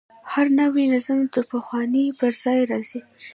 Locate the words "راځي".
2.71-3.01